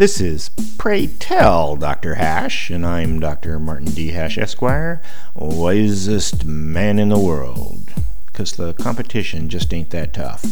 This 0.00 0.18
is 0.18 0.48
Pray 0.78 1.08
Tell 1.08 1.76
Dr. 1.76 2.14
Hash, 2.14 2.70
and 2.70 2.86
I'm 2.86 3.20
Dr. 3.20 3.58
Martin 3.58 3.90
D. 3.90 4.12
Hash, 4.12 4.38
Esquire, 4.38 5.02
wisest 5.34 6.46
man 6.46 6.98
in 6.98 7.10
the 7.10 7.18
world. 7.18 7.92
Because 8.24 8.52
the 8.52 8.72
competition 8.72 9.50
just 9.50 9.74
ain't 9.74 9.90
that 9.90 10.14
tough. 10.14 10.42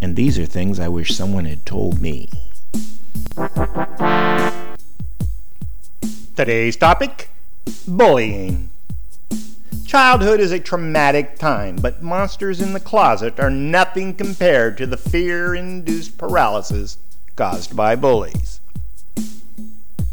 And 0.00 0.14
these 0.14 0.38
are 0.38 0.46
things 0.46 0.78
I 0.78 0.86
wish 0.86 1.16
someone 1.16 1.46
had 1.46 1.66
told 1.66 2.00
me. 2.00 2.30
Today's 6.36 6.76
topic 6.76 7.28
bullying. 7.88 8.70
Childhood 9.84 10.38
is 10.38 10.52
a 10.52 10.60
traumatic 10.60 11.40
time, 11.40 11.74
but 11.74 12.04
monsters 12.04 12.60
in 12.60 12.72
the 12.72 12.78
closet 12.78 13.40
are 13.40 13.50
nothing 13.50 14.14
compared 14.14 14.78
to 14.78 14.86
the 14.86 14.96
fear 14.96 15.56
induced 15.56 16.16
paralysis 16.16 16.98
caused 17.34 17.74
by 17.74 17.96
bullies. 17.96 18.60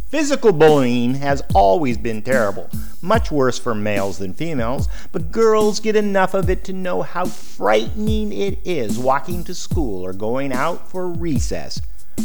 Physical 0.10 0.52
bullying 0.52 1.14
has 1.14 1.44
always 1.54 1.96
been 1.96 2.24
terrible, 2.24 2.68
much 3.00 3.30
worse 3.30 3.60
for 3.60 3.76
males 3.76 4.18
than 4.18 4.34
females, 4.34 4.90
but 5.12 5.32
girls 5.32 5.80
get 5.80 5.96
enough 5.96 6.34
of 6.34 6.50
it 6.50 6.64
to 6.64 6.74
know 6.74 7.04
how 7.04 7.26
frightening 7.26 8.34
it 8.34 8.58
is 8.66 8.98
walking 8.98 9.44
to 9.44 9.54
school 9.54 10.04
or 10.04 10.12
going 10.14 10.52
out 10.52 10.90
for 10.90 11.08
recess 11.08 11.80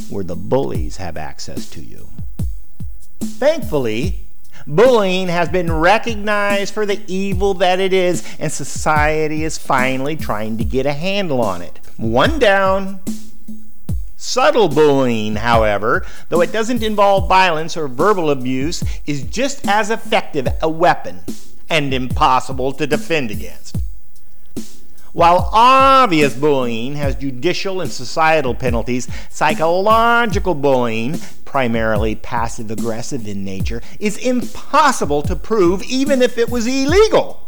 where 0.08 0.24
the 0.24 0.34
bullies 0.34 0.96
have 0.96 1.18
access 1.18 1.68
to 1.68 1.82
you. 1.82 2.08
Thankfully, 3.20 4.20
bullying 4.66 5.28
has 5.28 5.50
been 5.50 5.70
recognized 5.70 6.72
for 6.72 6.86
the 6.86 7.02
evil 7.06 7.52
that 7.52 7.80
it 7.80 7.92
is, 7.92 8.26
and 8.38 8.50
society 8.50 9.44
is 9.44 9.58
finally 9.58 10.16
trying 10.16 10.56
to 10.56 10.64
get 10.64 10.86
a 10.86 10.92
handle 10.94 11.42
on 11.42 11.60
it. 11.60 11.80
One 11.98 12.38
down, 12.38 13.00
Subtle 14.26 14.70
bullying, 14.70 15.36
however, 15.36 16.06
though 16.30 16.40
it 16.40 16.50
doesn't 16.50 16.82
involve 16.82 17.28
violence 17.28 17.76
or 17.76 17.86
verbal 17.88 18.30
abuse, 18.30 18.82
is 19.04 19.22
just 19.22 19.68
as 19.68 19.90
effective 19.90 20.48
a 20.62 20.68
weapon 20.68 21.20
and 21.68 21.92
impossible 21.92 22.72
to 22.72 22.86
defend 22.86 23.30
against. 23.30 23.76
While 25.12 25.50
obvious 25.52 26.34
bullying 26.34 26.94
has 26.94 27.16
judicial 27.16 27.82
and 27.82 27.90
societal 27.90 28.54
penalties, 28.54 29.08
psychological 29.28 30.54
bullying, 30.54 31.18
primarily 31.44 32.14
passive 32.14 32.70
aggressive 32.70 33.28
in 33.28 33.44
nature, 33.44 33.82
is 34.00 34.16
impossible 34.16 35.20
to 35.20 35.36
prove 35.36 35.82
even 35.82 36.22
if 36.22 36.38
it 36.38 36.48
was 36.48 36.66
illegal. 36.66 37.43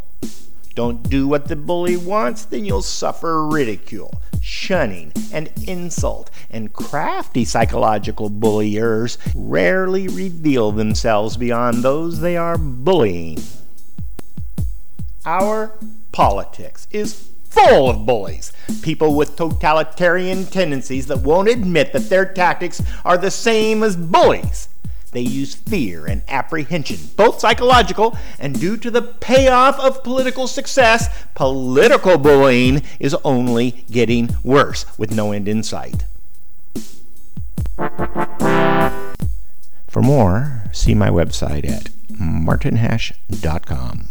Don't 0.76 1.08
do 1.08 1.26
what 1.26 1.48
the 1.48 1.56
bully 1.56 1.96
wants, 1.96 2.44
then 2.44 2.66
you'll 2.66 2.82
suffer 2.82 3.46
ridicule, 3.46 4.20
shunning, 4.42 5.10
and 5.32 5.50
insult. 5.66 6.30
And 6.50 6.70
crafty 6.70 7.46
psychological 7.46 8.28
bulliers 8.28 9.16
rarely 9.34 10.06
reveal 10.06 10.72
themselves 10.72 11.38
beyond 11.38 11.82
those 11.82 12.20
they 12.20 12.36
are 12.36 12.58
bullying. 12.58 13.38
Our 15.24 15.72
politics 16.12 16.86
is 16.90 17.30
full 17.48 17.88
of 17.88 18.04
bullies, 18.04 18.52
people 18.82 19.16
with 19.16 19.34
totalitarian 19.34 20.44
tendencies 20.44 21.06
that 21.06 21.22
won't 21.22 21.48
admit 21.48 21.94
that 21.94 22.10
their 22.10 22.26
tactics 22.26 22.82
are 23.02 23.16
the 23.16 23.30
same 23.30 23.82
as 23.82 23.96
bullies. 23.96 24.68
They 25.16 25.22
use 25.22 25.54
fear 25.54 26.04
and 26.04 26.22
apprehension, 26.28 26.98
both 27.16 27.40
psychological 27.40 28.18
and 28.38 28.60
due 28.60 28.76
to 28.76 28.90
the 28.90 29.00
payoff 29.00 29.80
of 29.80 30.04
political 30.04 30.46
success. 30.46 31.08
Political 31.34 32.18
bullying 32.18 32.82
is 33.00 33.16
only 33.24 33.86
getting 33.90 34.36
worse 34.44 34.84
with 34.98 35.14
no 35.14 35.32
end 35.32 35.48
in 35.48 35.62
sight. 35.62 36.04
For 39.88 40.02
more, 40.02 40.64
see 40.72 40.94
my 40.94 41.08
website 41.08 41.66
at 41.66 41.88
martinhash.com. 42.10 44.08